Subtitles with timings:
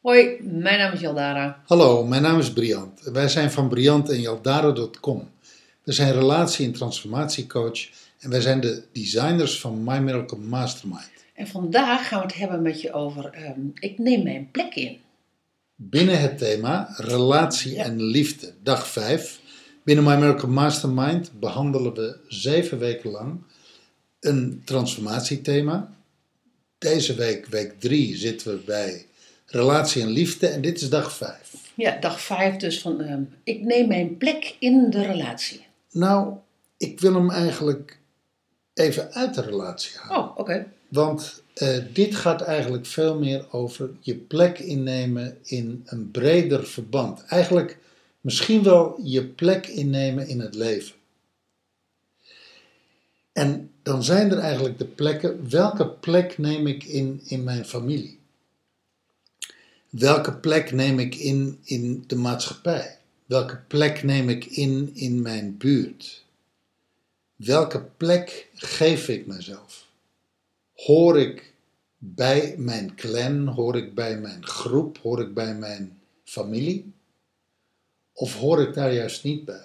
[0.00, 1.62] Hoi, mijn naam is Jaldara.
[1.66, 3.00] Hallo, mijn naam is Briant.
[3.00, 5.30] Wij zijn van Briant en Jaldara.com.
[5.82, 7.88] We zijn relatie- en transformatiecoach
[8.18, 11.15] en wij zijn de designers van My Miracle Mastermind.
[11.36, 14.98] En vandaag gaan we het hebben met je over ehm, Ik neem mijn plek in.
[15.74, 17.84] Binnen het thema relatie Ja.
[17.84, 19.40] en liefde, dag 5.
[19.84, 23.38] Binnen My Miracle Mastermind behandelen we zeven weken lang
[24.20, 25.94] een transformatiethema.
[26.78, 29.06] Deze week, week 3, zitten we bij
[29.46, 31.52] relatie en liefde en dit is dag 5.
[31.74, 35.66] Ja, dag 5 dus van ehm, Ik neem mijn plek in de relatie.
[35.92, 36.34] Nou,
[36.76, 37.98] ik wil hem eigenlijk
[38.74, 40.24] even uit de relatie halen.
[40.24, 40.66] Oh, oké.
[40.88, 47.24] Want eh, dit gaat eigenlijk veel meer over je plek innemen in een breder verband.
[47.24, 47.78] Eigenlijk
[48.20, 50.94] misschien wel je plek innemen in het leven.
[53.32, 55.50] En dan zijn er eigenlijk de plekken.
[55.50, 58.18] Welke plek neem ik in in mijn familie?
[59.90, 62.98] Welke plek neem ik in in de maatschappij?
[63.26, 66.24] Welke plek neem ik in in mijn buurt?
[67.36, 69.85] Welke plek geef ik mezelf?
[70.76, 71.54] Hoor ik
[71.98, 76.92] bij mijn clan, hoor ik bij mijn groep, hoor ik bij mijn familie?
[78.12, 79.64] Of hoor ik daar juist niet bij?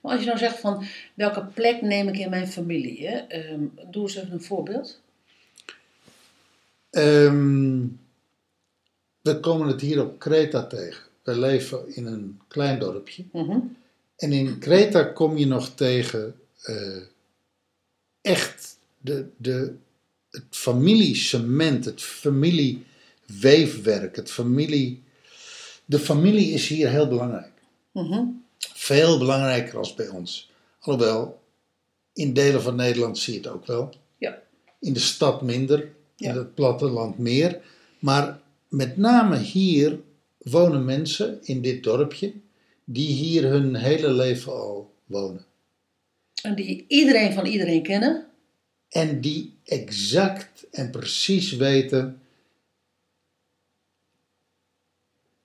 [0.00, 3.16] Maar als je nou zegt van welke plek neem ik in mijn familie, hè?
[3.16, 5.00] Ehm, doe eens even een voorbeeld.
[6.90, 7.86] Ehm,
[9.20, 11.04] we komen het hier op Kreta tegen.
[11.22, 13.24] We leven in een klein dorpje.
[13.32, 13.58] Mhm.
[14.16, 17.02] En in Kreta kom je nog tegen eh,
[18.20, 19.74] echt de, de,
[20.38, 25.02] het familiecement, het familieweefwerk, het familie.
[25.84, 27.52] De familie is hier heel belangrijk.
[27.92, 28.24] Mhm.
[28.58, 30.50] Veel belangrijker als bij ons.
[30.80, 31.40] Alhoewel,
[32.12, 33.94] in delen van Nederland zie je het ook wel.
[34.18, 34.38] Ja.
[34.80, 36.30] In de stad minder, Ja.
[36.30, 37.60] in het platteland meer.
[37.98, 40.00] Maar met name hier
[40.38, 42.32] wonen mensen in dit dorpje
[42.84, 45.44] die hier hun hele leven al wonen.
[46.42, 48.27] En die iedereen van iedereen kennen.
[48.88, 52.20] En die exact en precies weten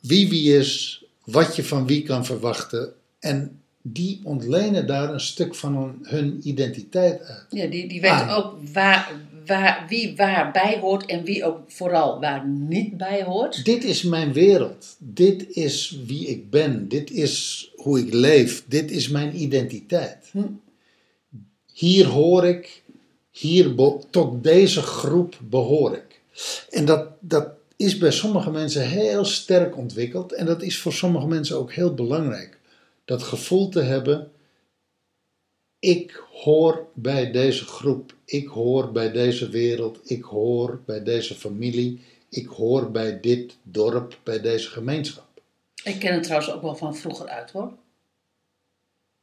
[0.00, 2.92] wie wie is, wat je van wie kan verwachten.
[3.18, 7.46] En die ontlenen daar een stuk van hun, identiteit uit.
[7.50, 9.12] Ja, die, die weten ook waar,
[9.46, 13.64] waar, wie waar bij hoort en wie ook vooral waar niet bij hoort.
[13.64, 14.96] Dit is mijn wereld.
[14.98, 16.88] Dit is wie ik ben.
[16.88, 18.64] Dit is hoe ik leef.
[18.66, 20.28] Dit is mijn identiteit.
[20.30, 20.42] Hm.
[21.72, 22.82] Hier hoor ik.
[23.40, 23.74] Hier
[24.10, 26.20] tot deze groep behoor ik.
[26.70, 30.32] En dat, dat is bij sommige mensen heel sterk ontwikkeld.
[30.32, 32.58] En dat is voor sommige mensen ook heel belangrijk.
[33.04, 34.30] Dat gevoel te hebben.
[35.78, 38.14] Ik hoor bij deze groep.
[38.24, 40.00] Ik hoor bij deze wereld.
[40.04, 42.00] Ik hoor bij deze familie.
[42.28, 45.28] Ik hoor bij dit dorp, bij deze gemeenschap.
[45.84, 47.72] Ik ken het trouwens ook wel van vroeger uit hoor.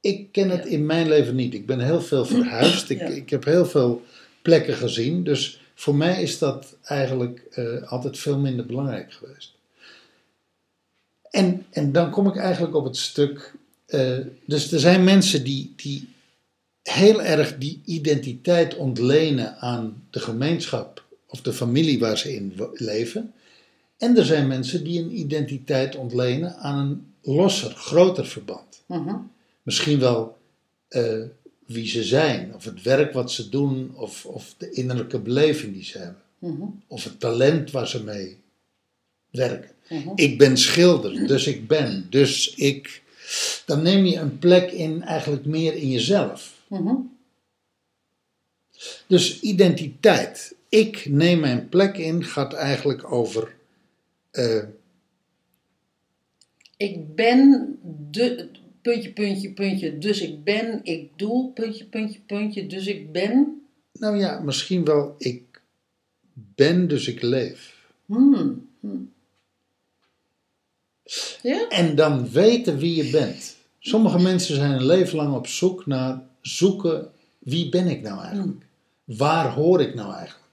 [0.00, 1.54] Ik ken het in mijn leven niet.
[1.54, 2.90] Ik ben heel veel verhuisd.
[2.90, 4.02] Ik, ik heb heel veel
[4.42, 5.24] plekken gezien.
[5.24, 9.54] Dus voor mij is dat eigenlijk eh, altijd veel minder belangrijk geweest.
[11.30, 13.54] En, en dan kom ik eigenlijk op het stuk.
[13.86, 16.08] eh, dus er zijn mensen die, die
[16.82, 23.32] heel erg die identiteit ontlenen aan de gemeenschap of de familie waar ze in leven.
[23.98, 29.14] En er zijn mensen die een identiteit ontlenen aan een losser, groter verband Mhm.
[29.66, 30.38] Misschien wel
[30.88, 31.22] eh,
[31.66, 35.84] wie ze zijn, of het werk wat ze doen, of, of de innerlijke beleving die
[35.84, 36.62] ze hebben, Mhm.
[36.86, 38.38] of het talent waar ze mee
[39.30, 39.70] werken.
[39.88, 40.08] Mhm.
[40.14, 43.02] Ik ben schilder, dus ik ben, dus ik.
[43.66, 46.62] Dan neem je een plek in, eigenlijk meer in jezelf.
[46.68, 46.94] Mhm.
[49.06, 50.54] Dus identiteit.
[50.68, 53.54] Ik neem mijn plek in, gaat eigenlijk over.
[54.30, 54.62] eh,
[56.76, 57.78] Ik ben
[58.10, 58.48] de
[58.86, 63.62] puntje, puntje, puntje, dus ik ben, ik doe, puntje, puntje, puntje, dus ik ben.
[63.92, 65.60] nou ja, misschien wel ik
[66.32, 67.74] ben, dus ik leef.
[68.06, 68.68] Hmm.
[68.80, 69.12] hmm.
[71.42, 71.68] Ja?
[71.68, 73.56] En dan weten wie je bent.
[73.78, 78.64] Sommige mensen zijn een leven lang op zoek naar zoeken wie ben ik nou eigenlijk?
[79.04, 80.44] Waar hoor ik nou eigenlijk?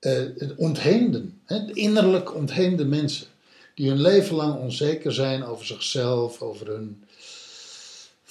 [0.00, 3.26] Het ontheemden, hè, innerlijk ontheemde mensen.
[3.74, 7.02] Die hun leven lang onzeker zijn over zichzelf, over hun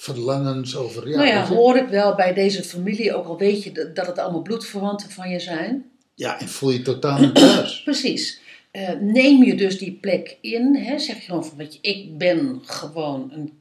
[0.00, 1.08] verlangens, over...
[1.08, 4.18] Ja, nou ja, hoor ik wel bij deze familie, ook al weet je dat het
[4.18, 5.90] allemaal bloedverwanten van je zijn.
[6.14, 7.82] Ja, en voel je totaal niet thuis.
[7.84, 8.40] Precies.
[8.70, 12.18] Eh, neem je dus die plek in, hè, zeg je gewoon van, weet je, ik
[12.18, 13.52] ben gewoon een,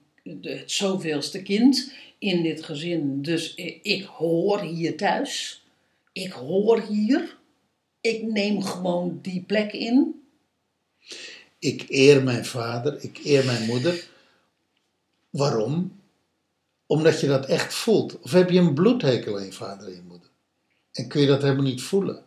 [0.42, 5.64] het zoveelste kind in dit gezin, dus ik hoor hier thuis.
[6.12, 7.38] Ik hoor hier.
[8.02, 10.22] Ik neem gewoon die plek in.
[11.60, 14.08] Ik eer mijn vader, ik eer mijn moeder.
[15.30, 15.97] Waarom?
[16.88, 18.20] Omdat je dat echt voelt.
[18.20, 20.30] Of heb je een bloedhekel aan je vader en je moeder?
[20.92, 22.26] En kun je dat helemaal niet voelen?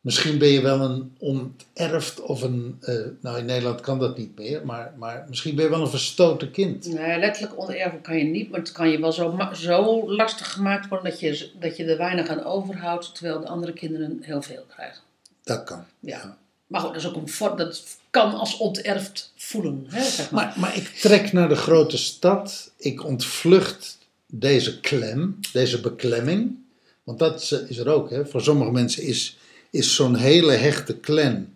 [0.00, 2.76] Misschien ben je wel een onterfd of een.
[2.80, 5.88] eh, nou, in Nederland kan dat niet meer, maar, maar misschien ben je wel een
[5.88, 6.86] verstoten kind.
[6.86, 10.88] Nou, letterlijk onerven kan je niet, maar het kan je wel zo, zo lastig gemaakt
[10.88, 14.64] worden dat je, dat je er weinig aan overhoudt, terwijl de andere kinderen heel veel
[14.68, 15.02] krijgen.
[15.44, 15.84] Dat kan.
[16.00, 16.36] Ja.
[16.66, 17.82] Maar goed, dat, is ook een vorm, dat
[18.16, 19.86] kan als onterfd voelen.
[19.88, 20.44] Hè, zeg maar.
[20.44, 22.72] Maar, maar ik trek naar de grote stad.
[22.76, 26.56] Ik ontvlucht deze klem, deze beklemming.
[27.04, 28.10] Want dat is, er ook.
[28.10, 28.26] Hè.
[28.26, 29.36] Voor sommige mensen is,
[29.70, 31.48] is zo'n hele hechte clan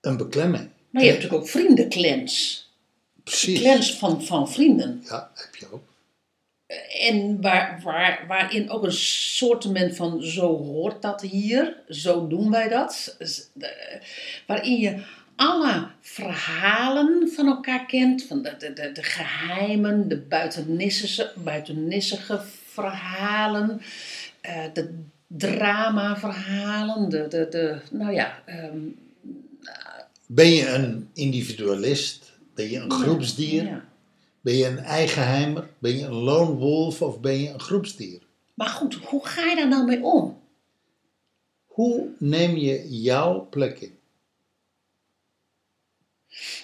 [0.00, 0.68] een beklemming.
[0.90, 2.66] Maar je hebt natuurlijk ook vriendenclans.
[3.24, 3.60] Precies.
[3.60, 5.02] Clans van, van vrienden.
[5.08, 5.82] Ja, heb je ook.
[7.00, 8.92] En waar, waar, waarin ook een
[9.36, 13.16] soortement van zo hoort dat hier, zo doen wij dat.
[14.46, 15.02] Waarin je
[15.38, 23.80] alle verhalen van elkaar kent, van de, de, de, de geheimen, de buitennissige, buitennissige verhalen,
[24.40, 24.94] eh, de
[25.26, 28.78] dramaverhalen, de, de, de, nou ja, ehm,
[30.26, 32.32] Ben je een individualist?
[32.54, 33.64] Ben je een groepsdier?
[33.64, 33.84] ja.
[34.40, 35.68] Ben je een eigenheimer?
[35.78, 38.20] Ben je een lone wolf of ben je een groepsdier?
[38.54, 40.38] Maar goed, hoe ga je daar nou mee om?
[41.66, 43.97] Hoe neem je jouw plek in?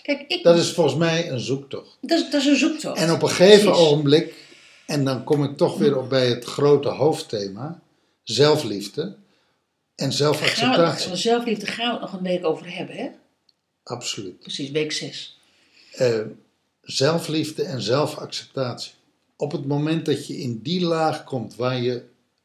[0.02, 1.96] Kijk, ik, Dat is volgens mij een zoektocht.
[2.00, 2.98] dat, is, dat is een zoektocht.
[2.98, 3.82] En op een gegeven Precies.
[3.86, 4.34] ogenblik,
[4.86, 7.80] en dan kom ik toch weer op bij het grote hoofdthema,
[8.22, 9.16] zelfliefde
[9.94, 11.08] en zelfacceptatie.
[11.08, 13.08] van zelfliefde gaan we het nog een week over hebben, hè?
[13.82, 14.40] Absoluut.
[14.40, 15.38] Precies, week 6.
[15.92, 16.20] Eh,
[16.82, 18.92] zelfliefde en zelfacceptatie.
[19.36, 22.02] Op het moment dat je in die laag komt waar je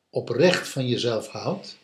[0.09, 1.77] oprecht van jezelf houdt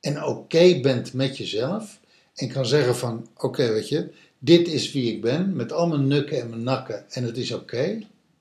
[0.00, 1.98] en oké bent met jezelf
[2.34, 4.10] en kan zeggen van oké weet je,
[4.44, 7.52] dit is wie ik ben met al mijn nukken en mijn nakken en het is
[7.52, 7.98] oké.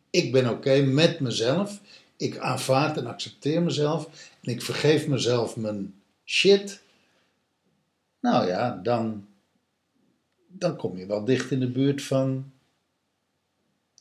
[0.10, 1.80] Ik ben oké met mezelf.
[2.18, 5.94] Ik aanvaard en accepteer mezelf en ik vergeef mezelf mijn
[6.26, 6.82] shit.
[8.20, 9.28] Nou ja, dan,
[10.48, 12.52] dan kom je wel dicht in de buurt van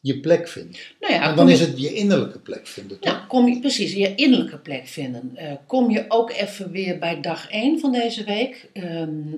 [0.00, 0.76] je plek vinden.
[1.00, 3.12] Nou ja, En dan je, is het je innerlijke plek vinden, toch?
[3.12, 5.31] nou, kom je precies je innerlijke plek vinden.
[5.35, 8.69] Eh, kom je ook even weer bij dag 1 van deze week.
[8.73, 9.29] ehm,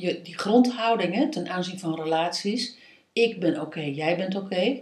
[0.00, 2.76] je, die grondhouding hè, ten aanzien van relaties.
[3.12, 4.80] Ik ben oké, jij bent oké.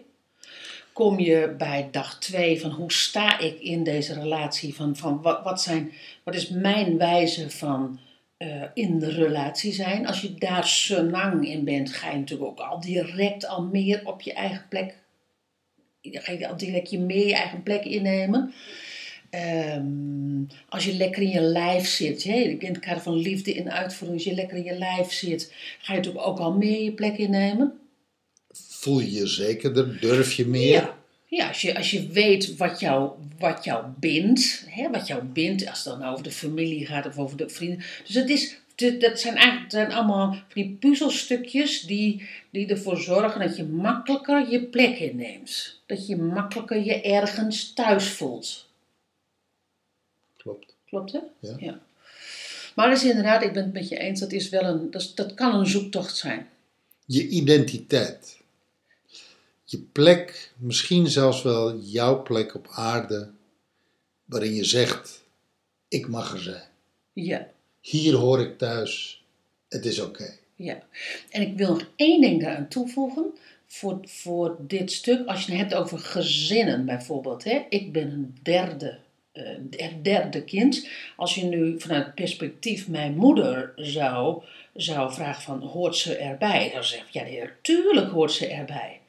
[0.93, 4.75] Kom je bij dag 2 van hoe sta ik in deze relatie?
[4.75, 5.93] Van, van wat, wat, zijn,
[6.25, 7.99] wat is mijn wijze van
[8.37, 10.07] eh, in de relatie zijn?
[10.07, 14.21] Als je daar senang in bent, ga je natuurlijk ook al direct al meer op
[14.21, 14.97] je eigen plek
[16.13, 18.53] dan ga je al direct je meer je eigen plek innemen.
[19.31, 23.71] Ehm, als je lekker in je lijf zit, hè, in het kader van liefde in
[23.71, 26.93] uitvoering, als je lekker in je lijf zit, ga je natuurlijk ook al meer je
[26.93, 27.73] plek innemen.
[28.53, 30.01] Voel je je zekerder?
[30.01, 30.73] Durf je meer?
[30.73, 30.97] Ja,
[31.27, 35.69] ja als, je, als je weet wat jou, wat jou bindt, hè, wat jou bindt,
[35.69, 37.85] als het dan over de familie gaat of over de vrienden.
[38.07, 43.41] Dus het is, dat zijn eigenlijk zijn allemaal van die puzzelstukjes die, die ervoor zorgen
[43.41, 45.81] dat je makkelijker je plek inneemt.
[45.87, 48.67] Dat je makkelijker je ergens thuis voelt.
[50.37, 50.75] Klopt.
[50.87, 51.21] Klopt hè?
[51.59, 51.81] Ja.
[52.75, 55.13] Maar dat is inderdaad, ik ben het met je eens, dat, is wel een, dat,
[55.15, 56.49] dat kan een zoektocht zijn.
[57.07, 58.39] Je identiteit.
[59.65, 63.31] Je plek, misschien zelfs wel jouw plek op aarde,
[64.25, 65.23] waarin je zegt,
[65.89, 66.69] ik mag er zijn.
[67.13, 67.49] Ja.
[67.91, 69.23] Hier hoor ik thuis.
[69.69, 70.35] Het is oké.
[70.55, 70.83] Ja,
[71.31, 73.35] en ik wil nog één ding daaraan toevoegen
[73.67, 75.27] voor, voor dit stuk.
[75.27, 77.45] Als je het hebt over gezinnen bijvoorbeeld.
[77.45, 77.67] Hè?
[77.69, 78.99] Ik ben een derde,
[79.33, 80.89] eh, het derde kind.
[81.17, 84.43] Als je nu vanuit het perspectief mijn moeder zou,
[84.75, 86.71] zou vragen van hoort ze erbij?
[86.75, 89.01] Dan zeg ik ja, natuurlijk hoort ze erbij.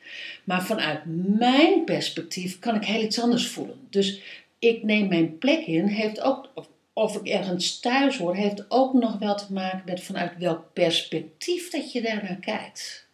[0.43, 0.99] Maar vanuit
[1.37, 3.87] mijn perspectief kan ik heel iets anders voelen.
[3.89, 4.21] Dus
[4.59, 6.49] ik neem mijn plek in, heeft ook,
[6.93, 11.69] of, ik ergens thuis hoor, heeft ook nog wel te maken met vanuit welk perspectief
[11.69, 13.07] dat je daarnaar kijkt.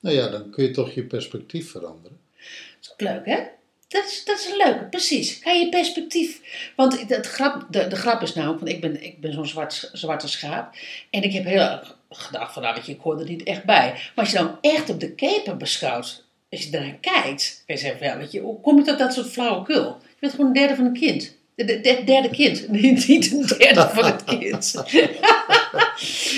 [0.00, 2.20] Nou ja, dan kun je toch je perspectief veranderen.
[2.30, 3.40] Dat is ook leuk, hè?
[3.88, 5.38] Dat is, dat is een leuke, precies.
[5.42, 6.40] Ga je perspectief.
[6.76, 9.90] Want het grap, de, de grap is nou, want ik ben, ik ben zo'n zwart,
[9.92, 10.74] zwarte schaap.
[11.10, 13.64] En ik heb heel erg gedacht van, nou weet je, ik hoor er niet echt
[13.64, 13.90] bij.
[13.92, 18.16] Maar als je dan echt op de keper beschouwt, als je ernaar kijkt, je ja,
[18.18, 19.96] weet je, hoe kom je tot dat soort flauwekul?
[20.22, 21.36] Je bent gewoon een derde van een kind.
[21.54, 24.72] De, de- de derde kind, niet niet een derde van het kind.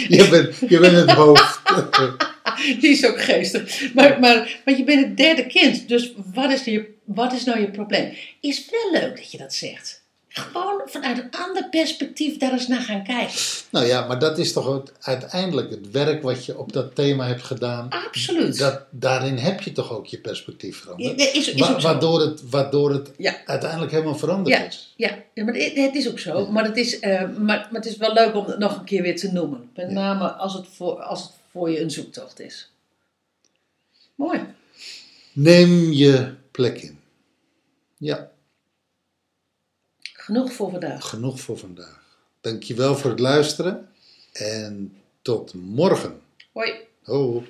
[0.09, 1.61] Je bent, je bent het hoofd.
[2.81, 3.93] Die is ook geestig.
[3.95, 7.61] Maar, maar, maar je bent het derde kind, dus wat is, je, wat is nou
[7.61, 8.13] je probleem?
[8.41, 10.03] Is wel leuk dat je dat zegt.
[10.29, 13.35] Gewoon vanuit een ander perspectief daar eens naar gaan kijken.
[13.71, 17.27] Nou ja, maar dat is toch ook uiteindelijk het werk wat je op dat thema
[17.27, 17.89] hebt gedaan.
[17.89, 18.59] Absoluut.
[18.59, 21.21] Dat, daarin heb je toch ook je perspectief veranderd.
[21.21, 21.87] Ja, is, is Wa- ook zo.
[21.87, 23.37] waardoor het, waardoor het Ja.
[23.47, 24.93] uiteindelijk helemaal veranderd Ja, is.
[24.97, 26.47] ja, ja, maar het, het is ook zo.
[26.51, 29.03] Maar het is, eh, maar, maar het is wel leuk om het nog een keer
[29.03, 29.71] weer te noemen.
[29.75, 32.71] Met name als het, voor, als het voor je een zoektocht is.
[34.15, 34.41] Mooi.
[35.33, 36.99] Neem je plek in.
[37.99, 38.31] Ja,
[40.25, 41.09] Genoeg voor vandaag.
[41.09, 42.01] genoeg voor vandaag.
[42.41, 43.89] Dankjewel voor het luisteren
[44.33, 46.21] en tot morgen.
[46.53, 46.73] Hoi.
[47.03, 47.45] Ho.